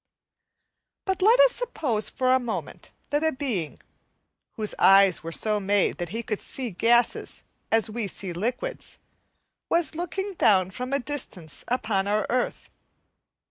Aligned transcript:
But 1.05 1.21
let 1.21 1.39
us 1.41 1.51
suppose 1.55 2.09
for 2.09 2.33
a 2.33 2.39
moment 2.39 2.89
that 3.11 3.23
a 3.23 3.31
being, 3.31 3.79
whose 4.53 4.73
eyes 4.79 5.21
were 5.21 5.31
so 5.31 5.59
made 5.59 5.99
that 5.99 6.09
he 6.09 6.23
could 6.23 6.41
see 6.41 6.71
gases 6.71 7.43
as 7.71 7.87
we 7.87 8.07
see 8.07 8.33
liquids, 8.33 8.97
was 9.69 9.93
looking 9.93 10.33
down 10.33 10.71
from 10.71 10.91
a 10.91 10.97
distance 10.97 11.63
upon 11.67 12.07
our 12.07 12.25
earth. 12.31 12.71